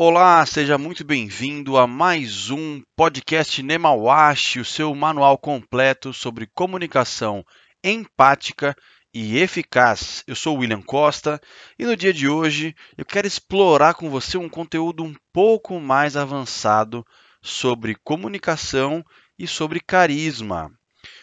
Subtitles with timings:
[0.00, 7.44] Olá, seja muito bem-vindo a mais um podcast Nemawashi, o seu manual completo sobre comunicação
[7.82, 8.76] empática
[9.12, 10.22] e eficaz.
[10.24, 11.40] Eu sou William Costa
[11.76, 16.16] e no dia de hoje eu quero explorar com você um conteúdo um pouco mais
[16.16, 17.04] avançado
[17.42, 19.02] sobre comunicação
[19.36, 20.70] e sobre carisma.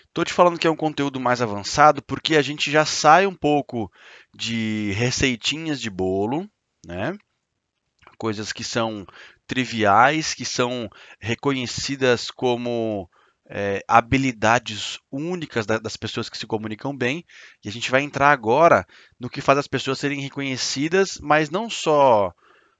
[0.08, 3.36] Estou te falando que é um conteúdo mais avançado porque a gente já sai um
[3.36, 3.90] pouco
[4.36, 6.46] de receitinhas de bolo,
[6.86, 7.18] né?
[8.16, 9.06] Coisas que são
[9.48, 13.10] triviais, que são reconhecidas como
[13.48, 17.24] é, habilidades únicas da, das pessoas que se comunicam bem.
[17.64, 18.86] E a gente vai entrar agora
[19.20, 22.34] no que faz as pessoas serem reconhecidas, mas não só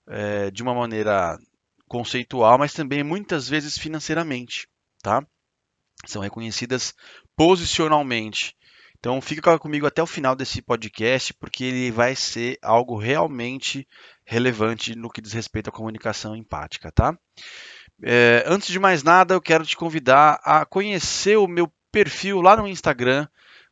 [0.08, 1.38] é, de uma maneira
[1.88, 4.68] conceitual, mas também muitas vezes financeiramente,
[5.02, 5.26] tá?
[6.06, 6.94] São reconhecidas
[7.36, 8.56] posicionalmente.
[9.06, 13.88] Então fica comigo até o final desse podcast, porque ele vai ser algo realmente
[14.26, 17.16] relevante no que diz respeito à comunicação empática, tá?
[18.02, 22.58] É, antes de mais nada, eu quero te convidar a conhecer o meu perfil lá
[22.58, 23.28] no Instagram.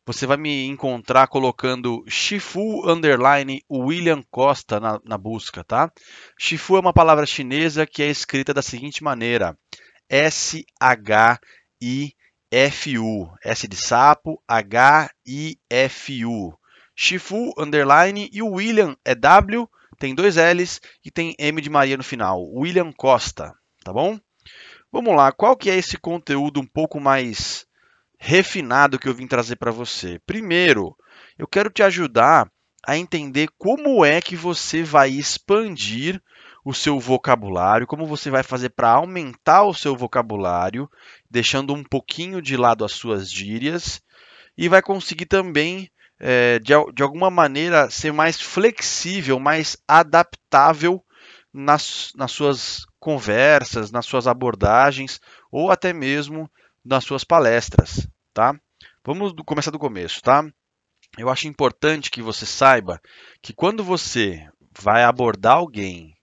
[0.06, 5.90] Você vai me encontrar colocando Shifu underline William Costa na, na busca, tá?
[6.38, 9.58] Shifu é uma palavra chinesa que é escrita da seguinte maneira:
[10.08, 11.34] S-H-I
[12.54, 13.28] F-U.
[13.42, 15.08] S de sapo, H-I-F-U.
[16.94, 21.96] Shifu, underline, e o William é W, tem dois L's e tem M de Maria
[21.96, 22.40] no final.
[22.54, 23.52] William Costa,
[23.82, 24.20] tá bom?
[24.92, 27.66] Vamos lá, qual que é esse conteúdo um pouco mais
[28.16, 30.20] refinado que eu vim trazer para você?
[30.24, 30.96] Primeiro,
[31.36, 32.48] eu quero te ajudar
[32.86, 36.22] a entender como é que você vai expandir
[36.64, 40.90] o seu vocabulário, como você vai fazer para aumentar o seu vocabulário,
[41.30, 44.00] deixando um pouquinho de lado as suas gírias,
[44.56, 51.04] e vai conseguir também, é, de, de alguma maneira, ser mais flexível, mais adaptável
[51.52, 55.20] nas, nas suas conversas, nas suas abordagens,
[55.52, 56.50] ou até mesmo
[56.82, 58.58] nas suas palestras, tá?
[59.04, 60.42] Vamos do, começar do começo, tá?
[61.18, 62.98] Eu acho importante que você saiba
[63.42, 64.48] que quando você
[64.80, 66.13] vai abordar alguém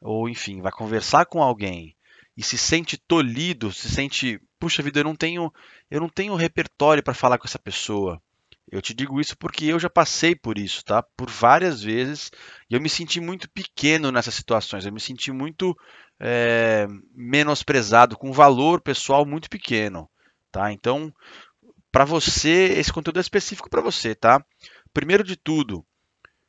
[0.00, 1.96] ou enfim, vai conversar com alguém
[2.36, 5.52] e se sente tolhido, se sente, puxa vida, eu não tenho,
[5.90, 8.22] eu não tenho repertório para falar com essa pessoa.
[8.70, 11.02] Eu te digo isso porque eu já passei por isso, tá?
[11.02, 12.30] Por várias vezes
[12.70, 14.86] e eu me senti muito pequeno nessas situações.
[14.86, 15.76] Eu me senti muito
[16.20, 20.08] é, menosprezado, com valor pessoal muito pequeno,
[20.52, 20.72] tá?
[20.72, 21.12] Então,
[21.90, 24.44] para você, esse conteúdo é específico para você, tá?
[24.92, 25.84] Primeiro de tudo,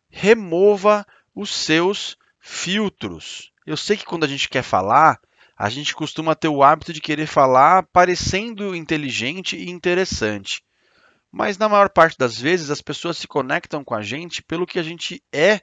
[0.07, 3.51] remova os seus filtros.
[3.65, 5.19] Eu sei que quando a gente quer falar,
[5.57, 10.63] a gente costuma ter o hábito de querer falar parecendo inteligente e interessante.
[11.31, 14.79] Mas na maior parte das vezes as pessoas se conectam com a gente pelo que
[14.79, 15.61] a gente é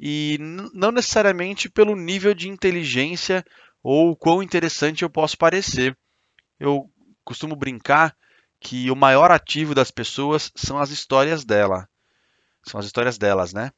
[0.00, 0.38] e
[0.72, 3.44] não necessariamente pelo nível de inteligência
[3.82, 5.96] ou quão interessante eu posso parecer.
[6.58, 6.90] Eu
[7.24, 8.16] costumo brincar
[8.60, 11.88] que o maior ativo das pessoas são as histórias dela.
[12.64, 13.70] São as histórias delas, né?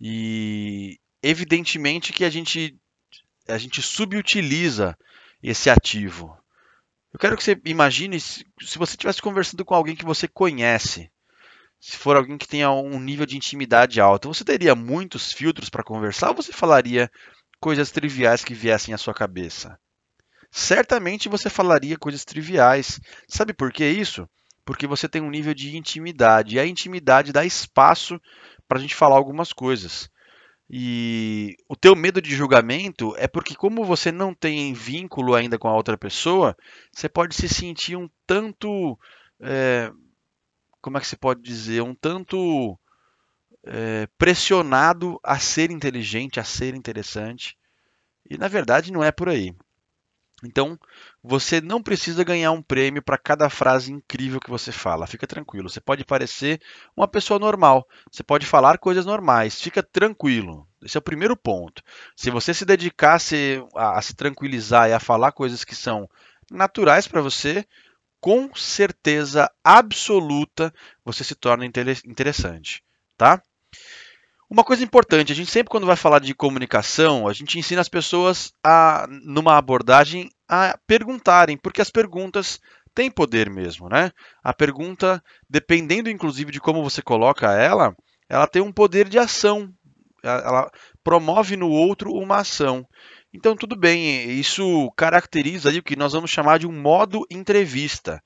[0.00, 0.98] E
[1.28, 2.78] evidentemente que a gente,
[3.48, 4.96] a gente subutiliza
[5.42, 6.36] esse ativo.
[7.12, 8.44] Eu quero que você imagine se,
[8.76, 11.10] você estivesse conversando com alguém que você conhece,
[11.80, 15.84] se for alguém que tenha um nível de intimidade alto, você teria muitos filtros para
[15.84, 17.10] conversar ou você falaria
[17.60, 19.78] coisas triviais que viessem à sua cabeça?
[20.50, 23.00] Certamente você falaria coisas triviais.
[23.28, 24.28] Sabe por que isso?
[24.64, 26.56] Porque você tem um nível de intimidade.
[26.56, 28.20] E a intimidade dá espaço
[28.66, 30.08] para a gente falar algumas coisas.
[30.68, 35.68] E o teu medo de julgamento é porque como você não tem vínculo ainda com
[35.68, 36.56] a outra pessoa,
[36.92, 38.98] você pode se sentir um tanto,
[39.40, 39.92] é,
[40.80, 42.76] como é que se pode dizer, um tanto
[43.64, 47.56] é, pressionado a ser inteligente, a ser interessante.
[48.28, 49.54] E na verdade não é por aí.
[50.46, 50.78] Então,
[51.22, 55.06] você não precisa ganhar um prêmio para cada frase incrível que você fala.
[55.06, 55.68] Fica tranquilo.
[55.68, 56.60] Você pode parecer
[56.96, 57.86] uma pessoa normal.
[58.10, 59.60] Você pode falar coisas normais.
[59.60, 60.66] Fica tranquilo.
[60.82, 61.82] Esse é o primeiro ponto.
[62.16, 65.74] Se você se dedicar a se, a, a se tranquilizar e a falar coisas que
[65.74, 66.08] são
[66.50, 67.66] naturais para você,
[68.20, 70.72] com certeza absoluta
[71.04, 72.82] você se torna interessante,
[73.16, 73.42] tá?
[74.48, 77.88] Uma coisa importante, a gente sempre quando vai falar de comunicação, a gente ensina as
[77.88, 82.60] pessoas a, numa abordagem, a perguntarem, porque as perguntas
[82.94, 84.12] têm poder mesmo, né?
[84.44, 87.94] A pergunta, dependendo inclusive de como você coloca ela,
[88.28, 89.68] ela tem um poder de ação,
[90.22, 90.70] ela
[91.02, 92.86] promove no outro uma ação.
[93.34, 98.22] Então tudo bem, isso caracteriza aí o que nós vamos chamar de um modo entrevista.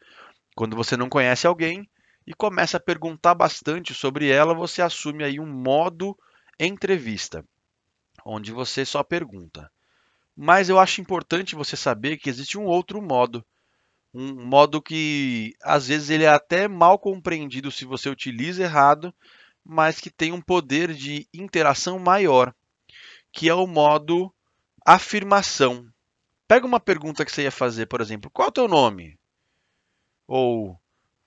[0.54, 1.88] Quando você não conhece alguém,
[2.30, 6.16] e começa a perguntar bastante sobre ela, você assume aí um modo
[6.60, 7.44] entrevista,
[8.24, 9.68] onde você só pergunta.
[10.36, 13.44] mas eu acho importante você saber que existe um outro modo.
[14.14, 19.12] Um modo que às vezes ele é até mal compreendido se você utiliza errado,
[19.64, 22.54] mas que tem um poder de interação maior,
[23.32, 24.32] que é o modo
[24.86, 25.86] afirmação.
[26.48, 29.18] Pega uma pergunta que você ia fazer, por exemplo, qual é o teu nome?
[30.26, 30.79] Ou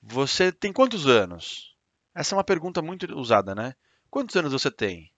[0.05, 1.73] você tem quantos anos?
[2.13, 3.73] Essa é uma pergunta muito usada, né?
[4.09, 5.09] Quantos anos você tem?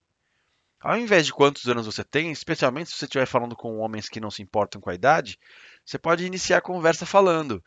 [0.80, 4.20] Ao invés de quantos anos você tem, especialmente se você estiver falando com homens que
[4.20, 5.40] não se importam com a idade,
[5.84, 7.64] você pode iniciar a conversa falando: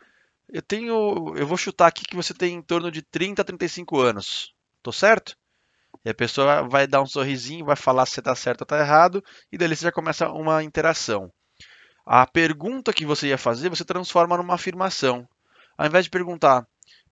[0.48, 3.98] Eu tenho, eu vou chutar aqui que você tem em torno de 30 a 35
[3.98, 4.54] anos.
[4.80, 5.36] Tô certo?
[6.04, 9.24] E a pessoa vai dar um sorrisinho, vai falar se está certo ou está errado,
[9.50, 11.32] e daí você já começa uma interação.
[12.06, 15.28] A pergunta que você ia fazer, você transforma numa afirmação.
[15.76, 16.64] Ao invés de perguntar,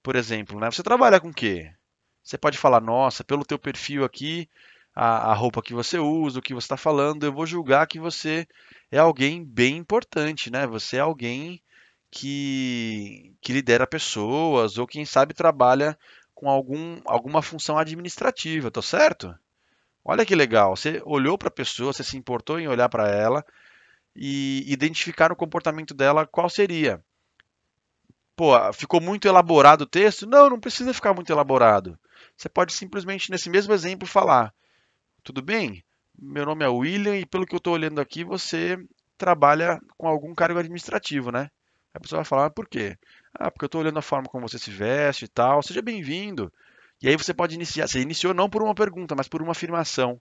[0.06, 1.68] por exemplo, né, você trabalha com o quê?
[2.22, 4.48] Você pode falar, nossa, pelo teu perfil aqui,
[4.94, 7.98] a, a roupa que você usa, o que você está falando, eu vou julgar que
[7.98, 8.46] você
[8.88, 10.64] é alguém bem importante, né?
[10.64, 11.60] Você é alguém
[12.08, 15.98] que, que lidera pessoas ou quem sabe trabalha
[16.36, 19.34] com algum, alguma função administrativa, tá certo?
[20.04, 23.44] Olha que legal, você olhou para a pessoa, você se importou em olhar para ela
[24.14, 27.02] e identificar o comportamento dela qual seria.
[28.36, 30.26] Pô, ficou muito elaborado o texto?
[30.26, 31.98] Não, não precisa ficar muito elaborado.
[32.36, 34.52] Você pode simplesmente, nesse mesmo exemplo, falar:
[35.24, 35.82] tudo bem?
[36.18, 38.78] Meu nome é William e pelo que eu estou olhando aqui, você
[39.18, 41.50] trabalha com algum cargo administrativo, né?
[41.94, 42.96] A pessoa vai falar, ah, por quê?
[43.34, 45.62] Ah, porque eu estou olhando a forma como você se veste e tal.
[45.62, 46.52] Seja bem-vindo.
[47.02, 47.88] E aí você pode iniciar.
[47.88, 50.20] Você iniciou não por uma pergunta, mas por uma afirmação.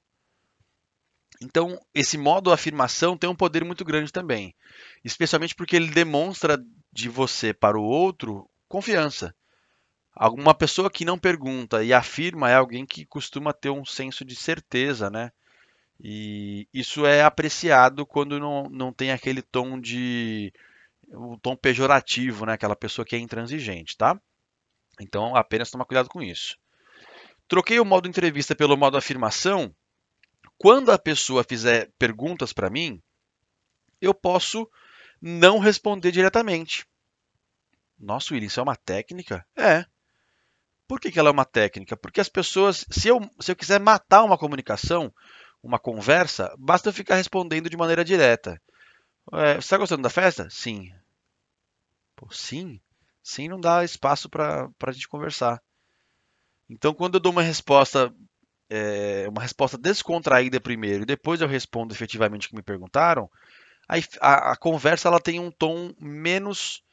[1.42, 4.56] Então, esse modo afirmação tem um poder muito grande também,
[5.04, 6.58] especialmente porque ele demonstra
[6.92, 9.36] de você para o outro confiança.
[10.14, 14.36] Alguma pessoa que não pergunta e afirma é alguém que costuma ter um senso de
[14.36, 15.32] certeza, né?
[16.00, 20.54] E isso é apreciado quando não, não tem aquele tom de
[21.10, 22.54] o tom pejorativo, né?
[22.54, 24.20] Aquela pessoa que é intransigente, tá?
[25.00, 26.58] Então, apenas tomar cuidado com isso.
[27.48, 29.74] Troquei o modo entrevista pelo modo afirmação.
[30.58, 33.02] Quando a pessoa fizer perguntas para mim,
[34.02, 34.70] eu posso
[35.22, 36.86] não responder diretamente.
[37.98, 39.46] Nossa, William, isso é uma técnica?
[39.58, 39.86] É.
[40.88, 41.98] Por que, que ela é uma técnica?
[41.98, 45.12] Porque as pessoas, se eu, se eu quiser matar uma comunicação,
[45.64, 48.62] uma conversa, basta eu ficar respondendo de maneira direta.
[49.34, 50.48] É, você está gostando da festa?
[50.50, 50.94] Sim.
[52.16, 52.80] Pô, sim?
[53.24, 55.62] Sim não dá espaço para a gente conversar.
[56.70, 58.14] Então, quando eu dou uma resposta,
[58.70, 63.30] é, uma resposta descontraída primeiro e depois eu respondo efetivamente o que me perguntaram,
[63.88, 66.84] aí a, a conversa ela tem um tom menos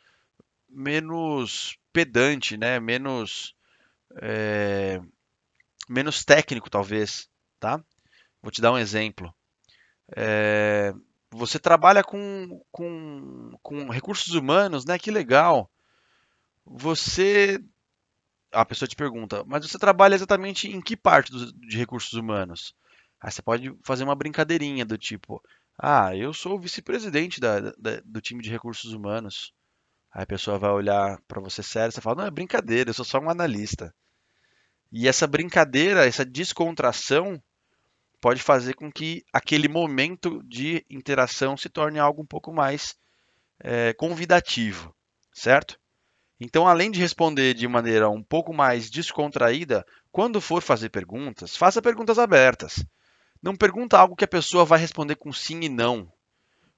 [0.69, 2.81] menos pedante, né?
[2.81, 3.55] Menos
[4.21, 5.01] é,
[5.89, 7.29] menos técnico, talvez,
[7.61, 7.83] tá?
[8.43, 9.33] Vou te dar um exemplo.
[10.17, 10.93] É,
[11.31, 14.99] você trabalha com, com, com recursos humanos, né?
[14.99, 15.71] Que legal.
[16.65, 17.63] Você.
[18.53, 22.75] A pessoa te pergunta, mas você trabalha exatamente em que parte do, de recursos humanos?
[23.21, 25.43] Aí você pode fazer uma brincadeirinha do tipo:
[25.79, 27.41] Ah, eu sou o vice-presidente
[28.05, 29.53] do time de recursos humanos.
[30.13, 33.05] Aí a pessoa vai olhar para você sério você fala: Não, é brincadeira, eu sou
[33.05, 33.95] só um analista.
[34.93, 37.43] E essa brincadeira, essa descontração,
[38.21, 42.95] pode fazer com que aquele momento de interação se torne algo um pouco mais
[43.61, 44.95] é, convidativo,
[45.33, 45.81] certo?
[46.45, 51.81] Então, além de responder de maneira um pouco mais descontraída, quando for fazer perguntas, faça
[51.81, 52.85] perguntas abertas.
[53.41, 56.13] Não pergunta algo que a pessoa vai responder com sim e não.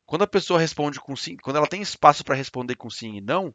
[0.05, 3.21] Quando a pessoa responde com sim, quando ela tem espaço para responder com sim e
[3.23, 3.55] não,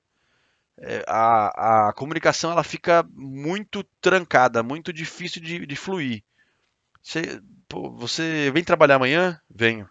[0.79, 6.23] é, a, a comunicação ela fica muito trancada, muito difícil de, de fluir.
[7.03, 9.39] Você, pô, você vem trabalhar amanhã?
[9.47, 9.87] Venho.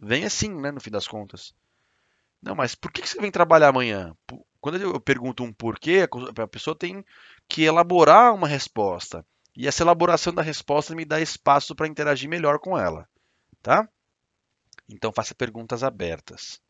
[0.00, 1.52] Vem assim, né, no fim das contas.
[2.40, 4.14] Não, mas por que você vem trabalhar amanhã?
[4.60, 6.06] Quando eu pergunto um porquê,
[6.42, 7.04] a pessoa tem
[7.48, 9.24] que elaborar uma resposta.
[9.56, 13.08] E essa elaboração da resposta me dá espaço para interagir melhor com ela,
[13.62, 13.88] tá?
[14.88, 16.60] Então faça perguntas abertas.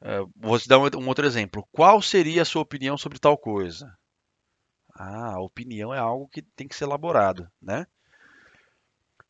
[0.00, 1.66] Uh, vou te dar um, um, outro exemplo.
[1.72, 3.96] Qual seria a sua opinião sobre tal coisa?
[4.94, 7.86] Ah, a opinião é algo que tem que ser elaborado, né?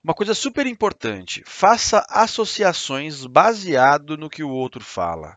[0.03, 5.37] Uma coisa super importante: faça associações baseado no que o outro fala.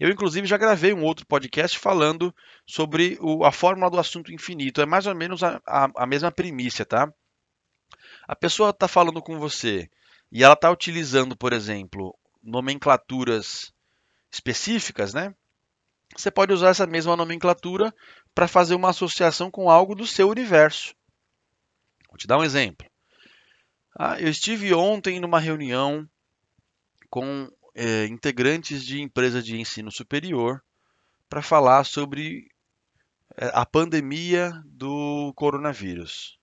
[0.00, 2.34] Eu, inclusive, já gravei um outro podcast falando
[2.66, 4.80] sobre o, a fórmula do assunto infinito.
[4.80, 7.12] É mais ou menos a, a, a mesma primícia, tá?
[8.26, 9.90] A pessoa está falando com você
[10.32, 13.74] e ela está utilizando, por exemplo, nomenclaturas
[14.32, 15.34] específicas, né?
[16.16, 17.94] Você pode usar essa mesma nomenclatura
[18.34, 20.94] para fazer uma associação com algo do seu universo.
[22.08, 22.88] Vou te dar um exemplo.
[23.94, 26.08] Ah, eu estive ontem numa reunião
[27.10, 30.62] com é, integrantes de empresas de ensino superior
[31.28, 32.48] para falar sobre
[33.36, 36.38] é, a pandemia do coronavírus.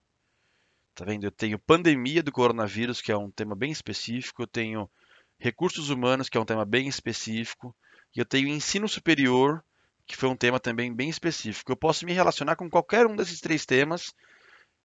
[0.95, 1.25] Tá vendo?
[1.25, 4.89] Eu tenho pandemia do coronavírus, que é um tema bem específico, eu tenho
[5.37, 7.75] recursos humanos, que é um tema bem específico,
[8.15, 9.63] e eu tenho ensino superior,
[10.07, 11.71] que foi um tema também bem específico.
[11.71, 14.13] Eu posso me relacionar com qualquer um desses três temas,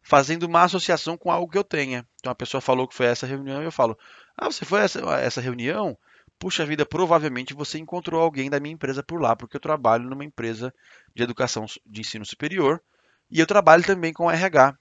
[0.03, 2.07] fazendo uma associação com algo que eu tenha.
[2.17, 3.97] Então a pessoa falou que foi essa reunião e eu falo:
[4.37, 5.97] Ah, você foi essa, essa reunião?
[6.39, 10.25] Puxa vida, provavelmente você encontrou alguém da minha empresa por lá, porque eu trabalho numa
[10.25, 10.75] empresa
[11.15, 12.83] de educação de ensino superior
[13.31, 14.77] e eu trabalho também com RH.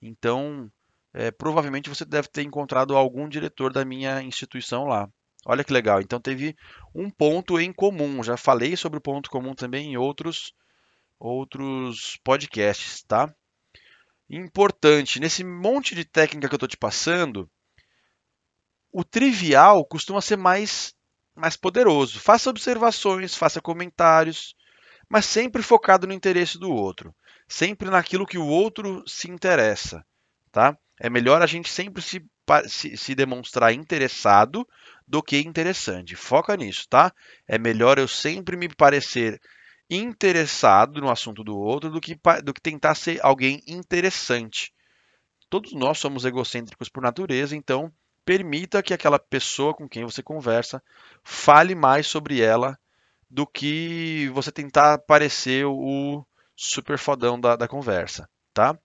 [0.00, 0.70] Então,
[1.12, 5.08] é, provavelmente você deve ter encontrado algum diretor da minha instituição lá.
[5.46, 6.00] Olha que legal.
[6.00, 6.56] Então teve
[6.94, 8.22] um ponto em comum.
[8.22, 10.52] Já falei sobre o ponto comum também em outros
[11.18, 13.32] outros podcasts, tá?
[14.28, 17.48] Importante, nesse monte de técnica que eu estou te passando,
[18.92, 20.94] o trivial costuma ser mais
[21.34, 22.18] mais poderoso.
[22.18, 24.54] Faça observações, faça comentários,
[25.08, 27.14] mas sempre focado no interesse do outro,
[27.46, 30.04] sempre naquilo que o outro se interessa,
[30.50, 30.76] tá?
[30.98, 32.24] É melhor a gente sempre se,
[32.66, 34.66] se, se demonstrar interessado
[35.06, 36.16] do que interessante.
[36.16, 37.12] Foca nisso, tá?
[37.46, 39.38] É melhor eu sempre me parecer
[39.88, 44.72] interessado no assunto do outro do que, do que tentar ser alguém interessante.
[45.48, 47.92] Todos nós somos egocêntricos por natureza, então
[48.26, 50.82] permita que aquela pessoa com quem você conversa
[51.22, 52.78] fale mais sobre ela
[53.30, 58.76] do que você tentar parecer o super fodão da, da conversa, tá?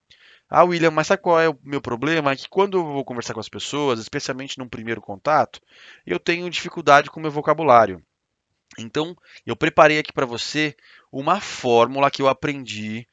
[0.47, 2.31] Ah, William, mas sabe qual é o meu problema?
[2.31, 5.59] É que quando eu vou conversar com as pessoas, especialmente num primeiro contato,
[6.05, 8.03] eu tenho dificuldade com o meu vocabulário.
[8.77, 10.75] Então, eu preparei aqui para você
[11.11, 13.07] uma fórmula que eu aprendi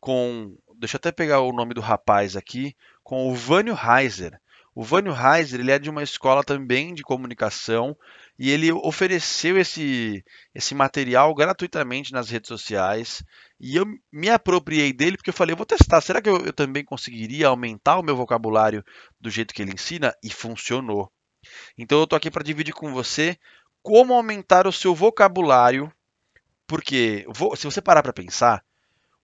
[0.00, 0.56] com.
[0.76, 4.40] Deixa eu até pegar o nome do rapaz aqui, com o Vânio Heiser.
[4.80, 7.94] O Vânio Heiser ele é de uma escola também de comunicação
[8.38, 13.22] e ele ofereceu esse, esse material gratuitamente nas redes sociais.
[13.60, 16.52] E eu me apropriei dele porque eu falei, eu vou testar, será que eu, eu
[16.54, 18.82] também conseguiria aumentar o meu vocabulário
[19.20, 20.14] do jeito que ele ensina?
[20.24, 21.12] E funcionou.
[21.76, 23.36] Então eu estou aqui para dividir com você
[23.82, 25.92] como aumentar o seu vocabulário,
[26.66, 28.64] porque se você parar para pensar,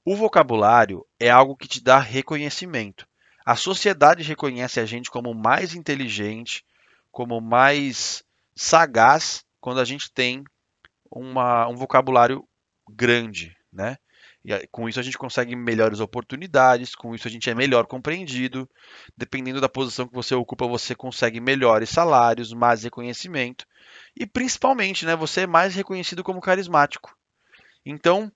[0.05, 3.09] o vocabulário é algo que te dá reconhecimento.
[3.47, 6.65] A sociedade reconhece a gente como mais inteligente,
[7.13, 8.25] como mais
[8.57, 10.43] sagaz quando a gente tem
[11.11, 12.45] uma, um vocabulário
[12.91, 13.97] grande, né?
[14.45, 18.69] E com isso a gente consegue melhores oportunidades, com isso a gente é melhor compreendido.
[19.17, 23.65] Dependendo da posição que você ocupa, você consegue melhores salários, mais reconhecimento
[24.17, 27.15] e principalmente, né, você é mais reconhecido como carismático.
[27.85, 28.33] Então,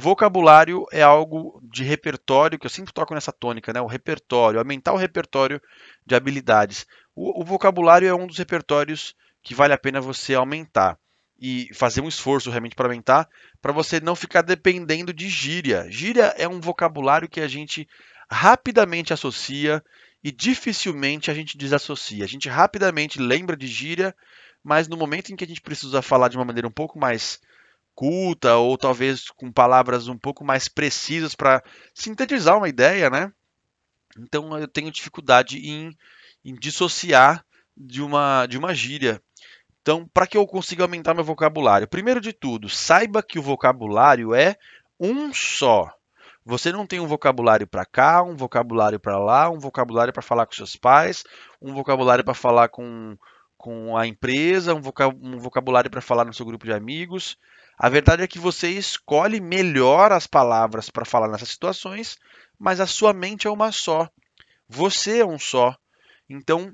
[0.00, 3.80] vocabulário é algo de repertório que eu sempre toco nessa tônica, né?
[3.80, 5.60] O repertório, aumentar o repertório
[6.06, 6.86] de habilidades.
[7.14, 10.98] O, o vocabulário é um dos repertórios que vale a pena você aumentar
[11.38, 13.28] e fazer um esforço realmente para aumentar,
[13.60, 15.86] para você não ficar dependendo de gíria.
[15.90, 17.88] Gíria é um vocabulário que a gente
[18.30, 19.82] rapidamente associa
[20.22, 22.24] e dificilmente a gente desassocia.
[22.24, 24.14] A gente rapidamente lembra de gíria,
[24.62, 27.40] mas no momento em que a gente precisa falar de uma maneira um pouco mais
[27.94, 31.62] culta ou talvez com palavras um pouco mais precisas para
[31.94, 33.32] sintetizar uma ideia, né?
[34.18, 35.96] Então eu tenho dificuldade em,
[36.44, 37.44] em dissociar
[37.76, 39.22] de uma, de uma gíria.
[39.80, 41.88] Então, para que eu consiga aumentar meu vocabulário?
[41.88, 44.56] Primeiro de tudo, saiba que o vocabulário é
[44.98, 45.92] um só.
[46.44, 50.46] Você não tem um vocabulário para cá, um vocabulário para lá, um vocabulário para falar
[50.46, 51.24] com seus pais,
[51.60, 53.16] um vocabulário para falar com,
[53.56, 57.36] com a empresa, um, vocabulário para falar no seu grupo de amigos.
[57.82, 62.16] A verdade é que você escolhe melhor as palavras para falar nessas situações,
[62.56, 64.08] mas a sua mente é uma só.
[64.68, 65.76] Você é um só.
[66.30, 66.72] Então,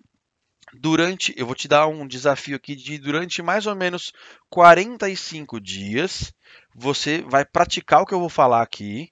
[0.74, 4.12] durante, eu vou te dar um desafio aqui de durante mais ou menos
[4.50, 6.30] 45 dias,
[6.74, 9.10] você vai praticar o que eu vou falar aqui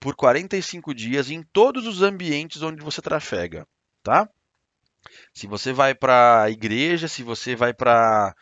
[0.00, 3.64] por 45 dias em todos os ambientes onde você trafega,
[4.02, 4.28] tá?
[5.32, 8.34] Se você vai para a igreja, se você vai para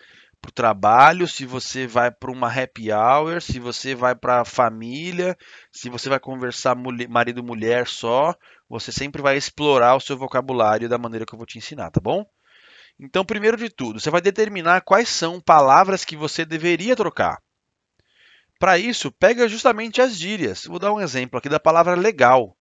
[0.49, 5.37] o trabalho, se você vai para uma happy hour, se você vai para a família,
[5.71, 6.75] se você vai conversar
[7.09, 8.35] marido mulher só,
[8.69, 12.01] você sempre vai explorar o seu vocabulário da maneira que eu vou te ensinar, tá
[12.01, 12.25] bom?
[12.99, 17.39] Então, primeiro de tudo, você vai determinar quais são palavras que você deveria trocar.
[18.59, 20.65] Para isso, pega justamente as gírias.
[20.65, 22.55] Vou dar um exemplo aqui da palavra legal.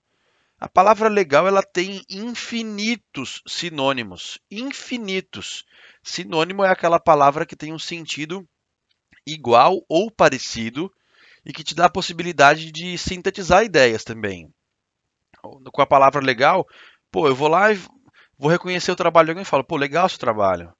[0.60, 4.40] A palavra legal ela tem infinitos sinônimos.
[4.52, 5.64] Infinitos.
[6.04, 8.48] Sinônimo é aquela palavra que tem um sentido
[9.26, 10.92] igual ou parecido
[11.46, 14.52] e que te dá a possibilidade de sintetizar ideias também
[15.42, 16.68] com a palavra legal,
[17.12, 17.80] pô, eu vou lá e
[18.38, 20.74] vou reconhecer o trabalho de alguém e falo, pô, legal seu trabalho.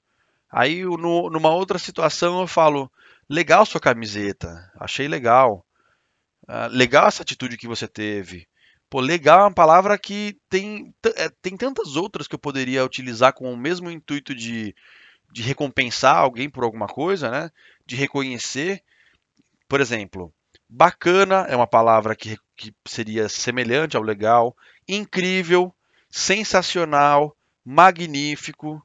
[0.50, 2.90] Aí, no, numa outra situação, eu falo:
[3.28, 5.64] legal sua camiseta, achei legal.
[6.48, 8.48] Uh, legal essa atitude que você teve.
[8.90, 13.32] Pô, legal é uma palavra que tem, é, tem tantas outras que eu poderia utilizar
[13.32, 14.74] com o mesmo intuito de,
[15.32, 17.50] de recompensar alguém por alguma coisa, né?
[17.86, 18.82] De reconhecer.
[19.68, 20.34] Por exemplo,
[20.68, 24.56] bacana é uma palavra que, que seria semelhante ao legal,
[24.88, 25.72] incrível,
[26.10, 28.84] sensacional, magnífico.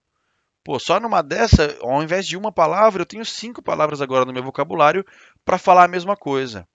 [0.63, 4.33] Pô, só numa dessa, ao invés de uma palavra, eu tenho cinco palavras agora no
[4.33, 5.03] meu vocabulário
[5.43, 6.67] para falar a mesma coisa.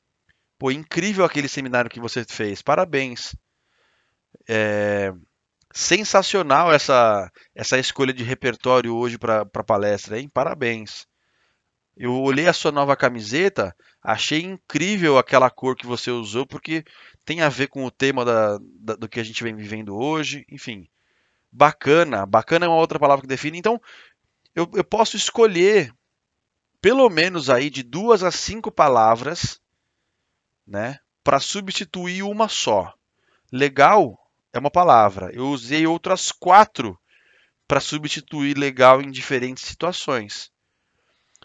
[0.60, 2.60] Pô, incrível aquele seminário que você fez.
[2.60, 3.34] Parabéns.
[4.46, 5.10] É
[5.72, 10.28] sensacional essa essa escolha de repertório hoje para palestra, hein?
[10.28, 11.06] Parabéns.
[11.96, 16.84] Eu olhei a sua nova camiseta, achei incrível aquela cor que você usou, porque
[17.24, 20.44] tem a ver com o tema da, da, do que a gente vem vivendo hoje.
[20.50, 20.86] Enfim,
[21.50, 22.26] bacana.
[22.26, 23.56] Bacana é uma outra palavra que define.
[23.56, 23.80] Então,
[24.54, 25.90] eu, eu posso escolher
[26.82, 29.58] pelo menos aí de duas a cinco palavras
[30.66, 32.92] né, para substituir uma só.
[33.52, 34.18] Legal
[34.52, 35.30] é uma palavra.
[35.32, 36.98] Eu usei outras quatro
[37.66, 40.50] para substituir legal em diferentes situações.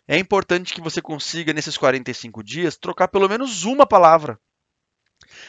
[0.07, 4.39] É importante que você consiga, nesses 45 dias, trocar pelo menos uma palavra.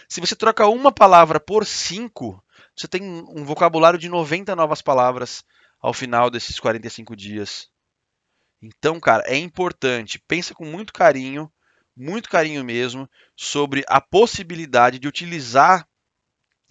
[0.09, 2.43] Se você troca uma palavra por cinco,
[2.75, 5.45] você tem um vocabulário de 90 novas palavras
[5.81, 7.69] ao final desses 45 dias.
[8.63, 10.23] Então, cara, é importante.
[10.27, 11.53] Pensa com muito carinho
[11.97, 15.87] muito carinho mesmo sobre a possibilidade de utilizar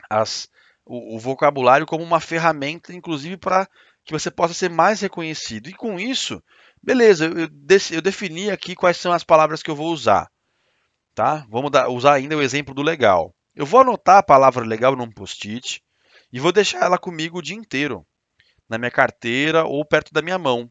[0.09, 0.47] as,
[0.85, 3.67] o, o vocabulário como uma ferramenta, inclusive para
[4.03, 5.67] que você possa ser mais reconhecido.
[5.67, 6.41] E com isso,
[6.81, 7.49] beleza, eu,
[7.91, 10.29] eu defini aqui quais são as palavras que eu vou usar.
[11.15, 11.45] Tá?
[11.49, 13.33] Vamos dar, usar ainda o exemplo do legal.
[13.55, 15.81] Eu vou anotar a palavra legal num post-it
[16.31, 18.05] e vou deixar ela comigo o dia inteiro,
[18.69, 20.69] na minha carteira ou perto da minha mão.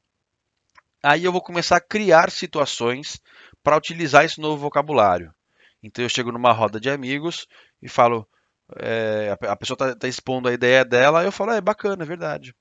[1.02, 3.20] Aí eu vou começar a criar situações
[3.64, 5.34] para utilizar esse novo vocabulário.
[5.82, 7.49] Então eu chego numa roda de amigos
[7.82, 8.28] e falo,
[8.76, 12.54] é, a pessoa está tá expondo a ideia dela, eu falo, é bacana, é verdade.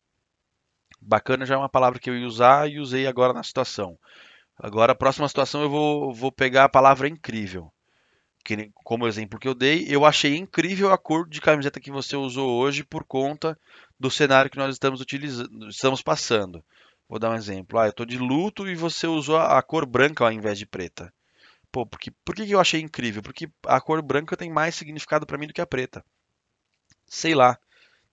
[0.99, 3.99] Bacana já é uma palavra que eu ia usar e usei agora na situação.
[4.58, 7.71] Agora, a próxima situação eu vou, vou pegar a palavra incrível.
[8.45, 12.15] Que, como exemplo que eu dei, eu achei incrível a cor de camiseta que você
[12.15, 13.58] usou hoje por conta
[13.99, 16.63] do cenário que nós estamos utilizando, estamos passando.
[17.08, 17.80] Vou dar um exemplo.
[17.80, 21.13] Ah, eu tô de luto e você usou a, cor branca ao invés de preta.
[21.72, 23.22] Pô, porque, por que eu achei incrível?
[23.22, 26.04] Porque a cor branca tem mais significado para mim do que a preta.
[27.08, 27.58] Sei lá.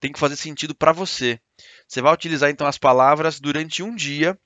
[0.00, 1.38] Tem que fazer sentido para você.
[1.87, 4.38] Você vai utilizar então as palavras durante um dia.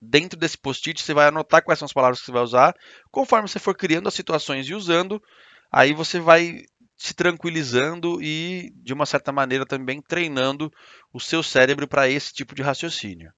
[0.00, 2.74] Dentro desse post-it, você vai anotar quais são as palavras que você vai usar.
[3.10, 5.22] Conforme você for criando as situações e usando,
[5.70, 6.62] aí você vai
[6.96, 10.70] se tranquilizando e, de uma certa maneira, também treinando
[11.12, 13.32] o seu cérebro para esse tipo de raciocínio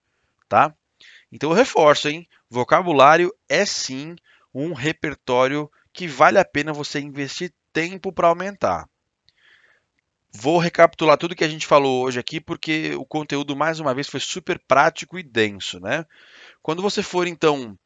[0.55, 0.73] tá?
[1.33, 2.29] Então eu reforço, hein?
[2.49, 4.14] Vocabulário é sim
[4.55, 8.88] um repertório que vale a pena você investir tempo para aumentar.
[10.33, 14.09] Vou recapitular tudo que a gente falou hoje aqui, porque o conteúdo, mais uma vez,
[14.09, 16.07] foi super prático e denso, né?
[16.62, 17.77] Quando você for, então,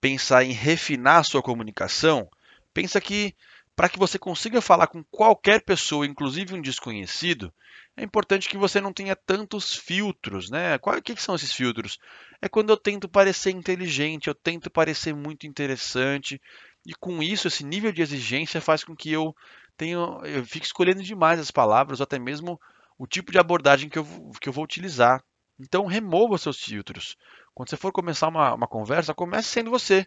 [0.00, 2.28] pensar em refinar a sua comunicação,
[2.74, 3.32] pensa que
[3.76, 7.54] para que você consiga falar com qualquer pessoa, inclusive um desconhecido,
[7.98, 10.76] é importante que você não tenha tantos filtros, né?
[10.76, 11.98] O que, são esses filtros?
[12.40, 16.40] É quando eu tento parecer inteligente, eu tento parecer muito interessante,
[16.86, 19.34] e com isso, esse nível de exigência faz com que eu
[19.76, 22.58] tenha, eu fique escolhendo demais as palavras, ou até mesmo
[22.96, 24.06] o tipo de abordagem que eu,
[24.40, 25.20] que eu vou utilizar.
[25.58, 27.16] Então, remova seus filtros.
[27.52, 30.06] Quando você for começar uma, uma conversa, comece sendo você,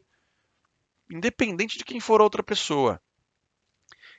[1.11, 3.01] independente de quem for a outra pessoa.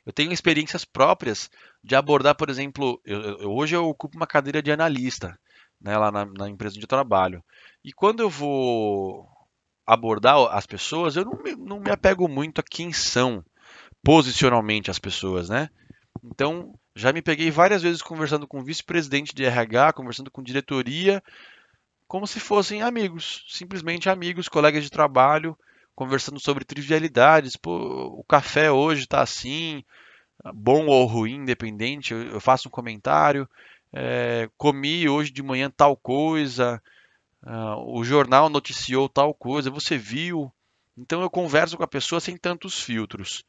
[0.05, 1.51] Eu tenho experiências próprias
[1.83, 5.39] de abordar, por exemplo, eu, eu, hoje eu ocupo uma cadeira de analista
[5.83, 7.43] né, lá na, na, empresa eu trabalho.
[7.85, 9.29] E quando eu vou
[9.87, 13.45] abordar as pessoas, eu não me, não me apego muito a quem são
[14.03, 15.69] posicionalmente as pessoas, né?
[16.23, 21.23] Então, já me peguei várias vezes conversando com vice-presidente de RH, conversando com diretoria,
[22.07, 25.59] como se fossem amigos, simplesmente amigos, colegas de trabalho,
[25.95, 27.57] conversando sobre trivialidades.
[27.57, 29.85] Pô, o café hoje está assim,
[30.55, 32.15] bom ou ruim, independente.
[32.15, 33.49] Eu, faço um comentário.
[33.93, 36.83] É, comi hoje de manhã tal coisa.
[37.43, 39.71] Uh, o jornal noticiou tal coisa.
[39.71, 40.53] Você viu?
[40.97, 43.45] Então eu converso com a pessoa sem tantos filtros.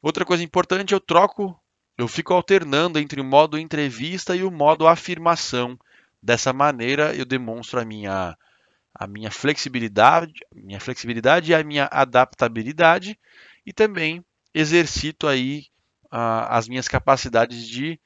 [0.00, 1.58] Outra coisa importante, eu troco,
[1.96, 5.78] eu fico alternando entre o modo entrevista e o modo afirmação.
[6.20, 8.36] Dessa maneira, eu demonstro a minha
[8.98, 13.18] a minha flexibilidade, minha flexibilidade e a minha adaptabilidade
[13.64, 15.66] e também exercito aí
[16.10, 18.00] as minhas capacidades de,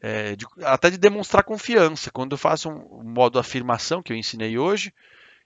[0.00, 2.10] é, de, até de demonstrar confiança.
[2.10, 4.92] Quando eu faço um, um modo afirmação que eu ensinei hoje,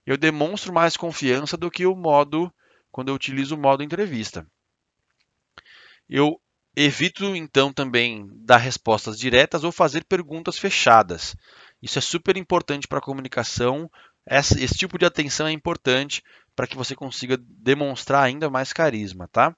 [0.05, 2.52] eu demonstro mais confiança do que o modo
[2.90, 4.46] quando eu utilizo o modo entrevista.
[6.09, 6.40] Eu
[6.76, 11.37] evito então também dar respostas diretas ou fazer perguntas fechadas.
[11.81, 13.90] Isso é super importante para a comunicação.
[14.29, 16.23] Esse, esse tipo de atenção é importante
[16.55, 19.55] para que você consiga demonstrar ainda mais carisma, tá?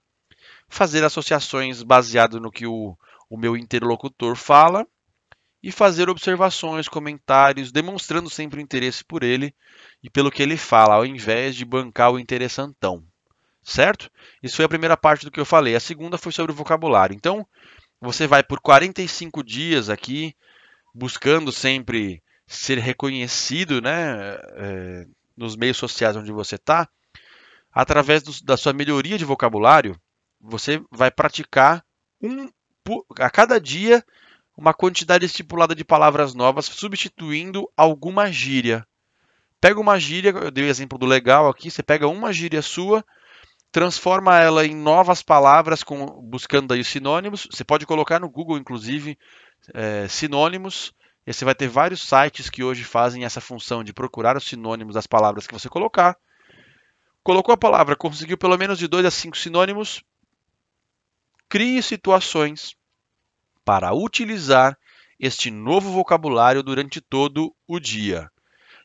[0.69, 2.97] Fazer associações baseado no que o,
[3.29, 4.87] o meu interlocutor fala
[5.63, 9.55] e fazer observações, comentários, demonstrando sempre o interesse por ele
[10.03, 13.03] e pelo que ele fala, ao invés de bancar o interessantão.
[13.63, 14.11] Certo?
[14.43, 15.75] Isso foi a primeira parte do que eu falei.
[15.75, 17.17] A segunda foi sobre o vocabulário.
[17.17, 17.47] Então,
[17.99, 20.37] você vai por 45 dias aqui,
[20.95, 26.89] buscando sempre ser reconhecido né, é, nos meios sociais onde você está.
[27.73, 29.99] Através do, da sua melhoria de vocabulário,
[30.41, 31.85] você vai praticar
[32.23, 32.49] um,
[33.19, 34.05] a cada dia
[34.57, 38.87] uma quantidade estipulada de palavras novas, substituindo alguma gíria.
[39.61, 43.05] Pega uma gíria, eu dei o exemplo do legal aqui, você pega uma gíria sua,
[43.73, 47.49] transforma ela em novas palavras, com, buscando aí os sinônimos.
[47.51, 49.19] Você pode colocar no Google, inclusive,
[49.73, 50.93] é, sinônimos.
[51.27, 54.95] E você vai ter vários sites que hoje fazem essa função de procurar os sinônimos
[54.95, 56.17] das palavras que você colocar.
[57.23, 60.03] Colocou a palavra, conseguiu pelo menos de dois a cinco sinônimos.
[61.49, 62.77] Crie situações
[63.65, 64.77] para utilizar
[65.19, 68.31] este novo vocabulário durante todo o dia.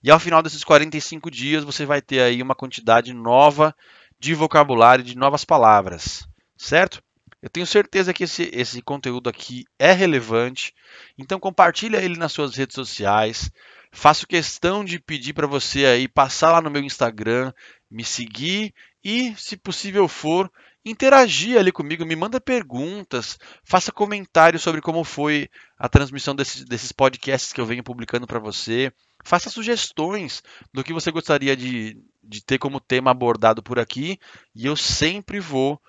[0.01, 3.75] E ao final desses 45 dias você vai ter aí uma quantidade nova
[4.17, 6.25] de vocabulário, de novas palavras,
[6.57, 7.03] certo?
[7.41, 10.73] Eu tenho certeza que esse, esse conteúdo aqui é relevante,
[11.17, 13.49] então compartilha ele nas suas redes sociais.
[13.91, 17.53] Faço questão de pedir para você aí passar lá no meu Instagram,
[17.89, 18.73] me seguir
[19.03, 20.51] e, se possível for,
[20.83, 26.91] interagir ali comigo, me manda perguntas, faça comentários sobre como foi a transmissão desses, desses
[26.91, 28.91] podcasts que eu venho publicando para você.
[29.23, 34.19] Faça sugestões do que você gostaria de, de ter como tema abordado por aqui
[34.53, 35.81] e eu sempre vou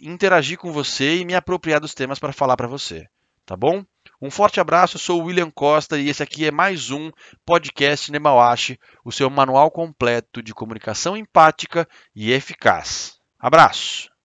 [0.00, 3.06] interagir com você e me apropriar dos temas para falar para você,
[3.44, 3.84] tá bom?
[4.20, 7.10] Um forte abraço, eu sou o William Costa e esse aqui é mais um
[7.46, 13.18] podcast Nemawashi, o seu manual completo de comunicação empática e eficaz.
[13.38, 14.17] Abraço!